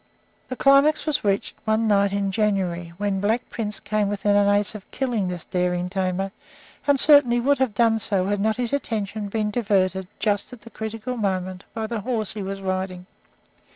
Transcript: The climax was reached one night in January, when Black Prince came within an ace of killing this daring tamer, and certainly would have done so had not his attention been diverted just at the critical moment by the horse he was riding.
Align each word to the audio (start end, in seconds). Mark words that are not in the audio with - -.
The 0.49 0.55
climax 0.55 1.05
was 1.05 1.23
reached 1.23 1.53
one 1.63 1.87
night 1.87 2.11
in 2.11 2.31
January, 2.31 2.91
when 2.97 3.19
Black 3.19 3.47
Prince 3.51 3.79
came 3.79 4.09
within 4.09 4.35
an 4.35 4.47
ace 4.49 4.73
of 4.73 4.89
killing 4.89 5.27
this 5.27 5.45
daring 5.45 5.91
tamer, 5.91 6.31
and 6.87 6.99
certainly 6.99 7.39
would 7.39 7.59
have 7.59 7.75
done 7.75 7.99
so 7.99 8.25
had 8.25 8.39
not 8.41 8.57
his 8.57 8.73
attention 8.73 9.29
been 9.29 9.51
diverted 9.51 10.07
just 10.17 10.51
at 10.53 10.61
the 10.61 10.71
critical 10.71 11.17
moment 11.17 11.65
by 11.75 11.85
the 11.85 12.01
horse 12.01 12.33
he 12.33 12.41
was 12.41 12.61
riding. 12.63 13.05